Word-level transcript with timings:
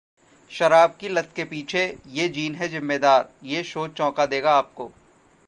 शराब 0.51 0.95
की 0.99 1.09
लत 1.09 1.29
के 1.35 1.43
पीछे 1.43 1.85
ये 2.07 2.27
जीन 2.29 2.55
है 2.55 2.67
जिम्मेदार, 2.67 3.29
ये 3.43 3.63
शोध 3.63 3.93
चौंका 3.93 4.25
देगा 4.25 4.51
आपको 4.51 4.91